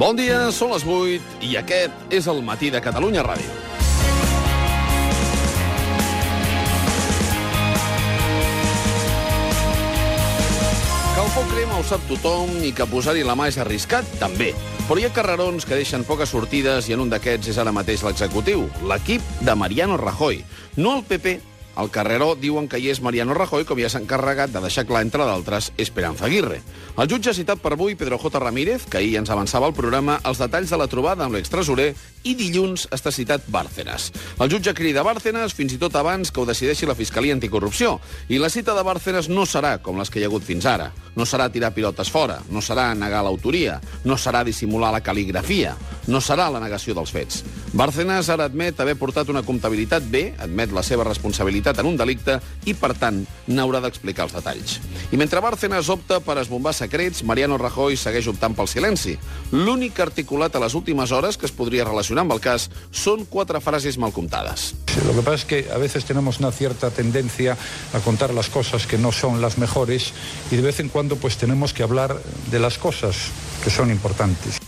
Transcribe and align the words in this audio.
Bon 0.00 0.16
dia, 0.16 0.46
són 0.48 0.70
les 0.72 0.80
8 0.88 1.42
i 1.44 1.58
aquest 1.60 2.14
és 2.16 2.24
el 2.32 2.38
matí 2.40 2.70
de 2.72 2.80
Catalunya 2.80 3.20
Ràdio. 3.20 3.50
Que 11.10 11.20
el 11.20 11.28
foc 11.34 11.52
crema 11.52 11.76
ho 11.76 11.84
sap 11.84 12.08
tothom 12.08 12.48
i 12.64 12.72
que 12.72 12.88
posar-hi 12.88 13.26
la 13.28 13.36
mà 13.36 13.50
és 13.52 13.60
arriscat, 13.60 14.08
també. 14.22 14.54
Però 14.88 14.96
hi 14.96 15.04
ha 15.04 15.12
carrerons 15.12 15.68
que 15.68 15.76
deixen 15.76 16.08
poques 16.08 16.32
sortides 16.32 16.88
i 16.88 16.96
en 16.96 17.04
un 17.04 17.12
d'aquests 17.12 17.52
és 17.52 17.60
ara 17.60 17.76
mateix 17.76 18.00
l'executiu, 18.06 18.70
l'equip 18.88 19.20
de 19.44 19.52
Mariano 19.52 20.00
Rajoy. 20.00 20.40
No 20.80 20.96
el 20.96 21.04
PP, 21.04 21.36
al 21.80 21.90
carreró 21.90 22.34
diuen 22.36 22.68
que 22.68 22.78
hi 22.78 22.90
és 22.92 23.00
Mariano 23.00 23.32
Rajoy, 23.32 23.64
com 23.64 23.78
ja 23.80 23.88
s'ha 23.88 24.02
encarregat 24.02 24.52
de 24.52 24.60
deixar 24.60 24.84
clar, 24.84 25.00
entre 25.06 25.24
d'altres, 25.24 25.70
Esperanza 25.80 26.26
Aguirre. 26.28 26.60
El 27.00 27.08
jutge 27.08 27.30
ha 27.32 27.36
citat 27.36 27.62
per 27.62 27.72
avui 27.72 27.96
Pedro 27.96 28.18
J. 28.20 28.42
Ramírez, 28.42 28.84
que 28.84 28.98
ahir 29.00 29.16
ens 29.16 29.30
avançava 29.32 29.70
el 29.70 29.76
programa, 29.76 30.18
els 30.28 30.42
detalls 30.42 30.68
de 30.68 30.76
la 30.76 30.88
trobada 30.92 31.24
amb 31.24 31.38
l'extresorer, 31.38 31.94
i 32.28 32.34
dilluns 32.36 32.84
està 32.92 33.08
citat 33.14 33.46
Bárcenas. 33.48 34.10
El 34.36 34.52
jutge 34.52 34.74
crida 34.76 35.04
Bárcenas 35.06 35.54
fins 35.56 35.72
i 35.72 35.80
tot 35.80 35.96
abans 35.96 36.28
que 36.28 36.42
ho 36.42 36.48
decideixi 36.48 36.88
la 36.88 36.98
Fiscalia 36.98 37.32
Anticorrupció. 37.32 37.96
I 38.28 38.36
la 38.42 38.52
cita 38.52 38.76
de 38.76 38.84
Bárcenas 38.84 39.30
no 39.32 39.46
serà 39.48 39.78
com 39.80 39.96
les 39.96 40.12
que 40.12 40.20
hi 40.20 40.26
ha 40.26 40.28
hagut 40.28 40.44
fins 40.44 40.68
ara. 40.68 40.90
No 41.16 41.24
serà 41.24 41.48
tirar 41.50 41.72
pilotes 41.72 42.12
fora, 42.12 42.42
no 42.52 42.60
serà 42.60 42.90
negar 42.94 43.24
l'autoria, 43.24 43.80
no 44.04 44.20
serà 44.20 44.44
dissimular 44.44 44.92
la 44.92 45.00
cal·ligrafia, 45.02 45.72
no 46.08 46.20
serà 46.24 46.48
la 46.50 46.60
negació 46.62 46.94
dels 46.96 47.12
fets. 47.12 47.42
Bárcenas 47.76 48.28
ara 48.32 48.46
admet 48.48 48.80
haver 48.80 48.96
portat 48.98 49.28
una 49.30 49.42
comptabilitat 49.46 50.06
bé, 50.10 50.34
admet 50.38 50.72
la 50.72 50.82
seva 50.86 51.04
responsabilitat 51.04 51.78
en 51.80 51.90
un 51.90 51.98
delicte 51.98 52.38
i, 52.64 52.74
per 52.74 52.94
tant, 52.98 53.22
n'haurà 53.48 53.82
d'explicar 53.84 54.26
els 54.28 54.34
detalls. 54.36 54.78
I 55.10 55.18
mentre 55.20 55.42
Bárcenas 55.44 55.90
opta 55.92 56.20
per 56.24 56.38
esbombar 56.40 56.74
secrets, 56.76 57.24
Mariano 57.26 57.58
Rajoy 57.60 57.98
segueix 57.98 58.28
optant 58.30 58.56
pel 58.56 58.70
silenci. 58.70 59.16
L'únic 59.52 60.00
articulat 60.00 60.54
a 60.56 60.62
les 60.64 60.74
últimes 60.78 61.12
hores 61.12 61.36
que 61.36 61.48
es 61.48 61.54
podria 61.56 61.86
relacionar 61.88 62.24
amb 62.26 62.36
el 62.36 62.42
cas 62.44 62.68
són 62.90 63.26
quatre 63.30 63.60
frases 63.60 63.98
mal 63.98 64.12
comptades. 64.12 64.74
Lo 65.06 65.14
que 65.14 65.22
pasa 65.22 65.34
es 65.34 65.44
que 65.44 65.66
a 65.72 65.78
veces 65.78 66.04
tenemos 66.04 66.38
una 66.40 66.52
cierta 66.52 66.90
tendencia 66.90 67.56
a 67.92 68.00
contar 68.00 68.34
las 68.34 68.48
cosas 68.48 68.86
que 68.86 68.98
no 68.98 69.12
son 69.12 69.40
las 69.40 69.58
mejores 69.58 70.12
y 70.50 70.56
de 70.56 70.62
vez 70.62 70.80
en 70.80 70.88
cuando 70.88 71.16
pues 71.16 71.36
tenemos 71.36 71.72
que 71.72 71.82
hablar 71.82 72.20
de 72.50 72.58
las 72.58 72.78
cosas 72.78 73.16
que 73.64 73.70
son 73.70 73.90
importantes. 73.90 74.59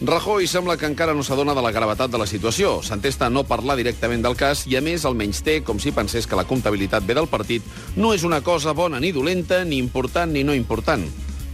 Rajoy 0.00 0.46
sembla 0.48 0.78
que 0.80 0.88
encara 0.88 1.12
no 1.12 1.20
s'adona 1.20 1.52
de 1.52 1.60
la 1.60 1.74
gravetat 1.76 2.08
de 2.08 2.16
la 2.16 2.24
situació. 2.24 2.78
S'entesta 2.80 3.26
a 3.26 3.32
no 3.32 3.42
parlar 3.44 3.76
directament 3.76 4.24
del 4.24 4.32
cas 4.32 4.62
i, 4.64 4.78
a 4.78 4.80
més, 4.80 5.04
el 5.04 5.12
menys 5.12 5.42
té 5.44 5.58
com 5.60 5.76
si 5.76 5.92
pensés 5.92 6.24
que 6.24 6.38
la 6.38 6.46
comptabilitat 6.48 7.04
ve 7.04 7.18
del 7.18 7.28
partit 7.28 7.66
no 8.00 8.14
és 8.16 8.24
una 8.24 8.40
cosa 8.40 8.72
bona 8.72 8.96
ni 8.96 9.12
dolenta, 9.12 9.60
ni 9.60 9.76
important 9.76 10.32
ni 10.32 10.40
no 10.40 10.56
important. 10.56 11.04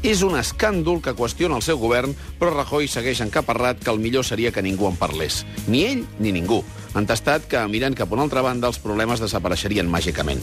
És 0.07 0.21
un 0.23 0.37
escàndol 0.39 1.01
que 1.03 1.17
qüestiona 1.19 1.57
el 1.59 1.65
seu 1.67 1.81
govern, 1.83 2.13
però 2.39 2.53
Rajoy 2.53 2.87
segueix 2.87 3.25
encaparrat 3.25 3.81
que 3.83 3.91
el 3.91 3.99
millor 3.99 4.23
seria 4.23 4.53
que 4.55 4.63
ningú 4.63 4.87
en 4.87 4.95
parlés. 4.95 5.41
Ni 5.67 5.83
ell 5.83 6.05
ni 6.23 6.31
ningú. 6.31 6.61
Entestat 6.97 7.49
que, 7.51 7.61
mirant 7.69 7.93
cap 7.99 8.09
a 8.09 8.15
una 8.15 8.23
altra 8.25 8.41
banda, 8.41 8.71
els 8.71 8.79
problemes 8.81 9.21
desapareixerien 9.21 9.91
màgicament. 9.91 10.39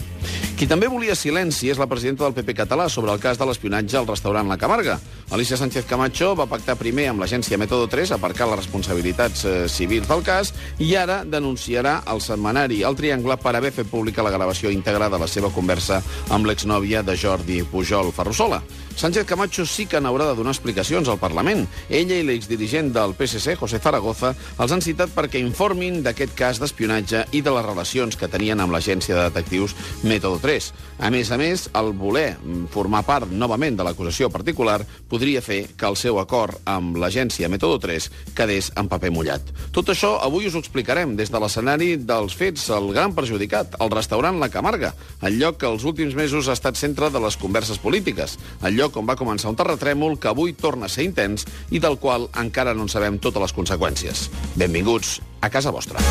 Qui 0.54 0.68
també 0.70 0.86
volia 0.86 1.16
silenci 1.18 1.72
és 1.72 1.80
la 1.80 1.88
presidenta 1.90 2.22
del 2.22 2.36
PP 2.36 2.54
català 2.60 2.86
sobre 2.92 3.10
el 3.10 3.18
cas 3.18 3.40
de 3.40 3.48
l'espionatge 3.48 3.96
al 3.98 4.06
restaurant 4.06 4.52
La 4.52 4.58
Camarga. 4.60 5.00
Alicia 5.34 5.56
Sánchez 5.58 5.88
Camacho 5.90 6.34
va 6.38 6.46
pactar 6.46 6.76
primer 6.78 7.08
amb 7.10 7.24
l'agència 7.24 7.58
Método 7.58 7.88
3 7.90 8.12
aparcar 8.14 8.46
les 8.52 8.60
responsabilitats 8.60 9.42
eh, 9.48 9.56
civils 9.66 10.06
del 10.06 10.22
cas 10.22 10.52
i 10.78 10.92
ara 10.94 11.22
denunciarà 11.24 12.02
al 12.06 12.22
setmanari 12.22 12.84
El 12.86 12.94
Triangle 12.94 13.40
per 13.40 13.56
haver 13.56 13.72
fet 13.74 13.90
pública 13.90 14.22
la 14.22 14.30
gravació 14.36 14.70
íntegra 14.70 15.08
de 15.10 15.18
la 15.18 15.26
seva 15.26 15.50
conversa 15.50 16.04
amb 16.30 16.46
l'exnòvia 16.46 17.02
de 17.02 17.16
Jordi 17.18 17.64
Pujol 17.64 18.12
Ferrusola. 18.14 18.62
Sánchez 18.96 19.26
Camacho 19.26 19.66
sí 19.66 19.86
que 19.90 19.98
n'haurà 19.98 20.28
de 20.28 20.36
donar 20.38 20.52
explicacions 20.54 21.08
al 21.10 21.18
Parlament. 21.18 21.64
Ella 21.90 22.14
i 22.20 22.24
l'exdirigent 22.24 22.92
del 22.94 23.14
PSC, 23.18 23.56
José 23.58 23.80
Zaragoza, 23.82 24.30
els 24.62 24.72
han 24.72 24.82
citat 24.84 25.10
perquè 25.10 25.40
informin 25.42 25.98
d'aquest 26.04 26.34
cas 26.38 26.60
d'espionatge 26.62 27.24
i 27.34 27.42
de 27.42 27.54
les 27.56 27.66
relacions 27.66 28.14
que 28.16 28.28
tenien 28.30 28.62
amb 28.62 28.72
l'agència 28.72 29.16
de 29.16 29.24
detectius 29.26 29.74
Método 30.06 30.38
3. 30.38 30.70
A 31.02 31.10
més 31.10 31.32
a 31.34 31.38
més, 31.40 31.66
el 31.74 31.90
voler 31.98 32.36
formar 32.70 33.02
part 33.04 33.32
novament 33.34 33.74
de 33.76 33.84
l'acusació 33.86 34.30
particular 34.30 34.78
podria 35.10 35.42
fer 35.42 35.64
que 35.74 35.90
el 35.90 35.98
seu 35.98 36.20
acord 36.22 36.62
amb 36.70 36.96
l'agència 37.02 37.50
Método 37.50 37.80
3 37.82 38.08
quedés 38.38 38.70
en 38.78 38.88
paper 38.88 39.10
mullat. 39.10 39.50
Tot 39.74 39.90
això 39.90 40.14
avui 40.22 40.46
us 40.46 40.54
ho 40.54 40.62
explicarem 40.62 41.16
des 41.18 41.34
de 41.34 41.42
l'escenari 41.42 41.96
dels 41.98 42.38
fets, 42.38 42.70
el 42.70 42.92
gran 42.94 43.12
perjudicat, 43.18 43.74
el 43.82 43.90
restaurant 43.90 44.38
La 44.38 44.52
Camarga, 44.54 44.94
el 45.26 45.40
lloc 45.42 45.58
que 45.58 45.68
els 45.68 45.82
últims 45.82 46.14
mesos 46.14 46.48
ha 46.48 46.54
estat 46.54 46.78
centre 46.78 47.10
de 47.10 47.26
les 47.26 47.36
converses 47.36 47.82
polítiques, 47.82 48.38
el 48.62 48.78
lloc 48.84 48.96
on 49.00 49.08
va 49.08 49.16
començar 49.16 49.50
un 49.50 49.58
terratrèmol 49.58 50.18
que 50.20 50.30
avui 50.30 50.52
torna 50.52 50.86
a 50.86 50.92
ser 50.92 51.06
intens 51.08 51.46
i 51.72 51.80
del 51.80 51.96
qual 52.02 52.28
encara 52.40 52.74
no 52.76 52.84
en 52.84 52.92
sabem 52.92 53.18
totes 53.18 53.46
les 53.46 53.56
conseqüències. 53.56 54.28
Benvinguts 54.60 55.20
a 55.40 55.50
casa 55.50 55.72
vostra. 55.72 56.02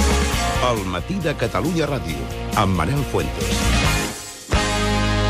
El 0.72 0.85
matí 0.89 1.19
de 1.22 1.35
Catalunya 1.38 1.89
Ràdio, 1.89 2.31
amb 2.57 2.79
Manel 2.79 3.03
Fuentes. 3.12 4.02